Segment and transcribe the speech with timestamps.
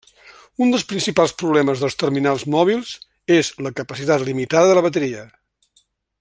[0.65, 2.95] Un dels principals problemes dels terminals mòbils
[3.37, 5.29] és la capacitat limitada de la bateria.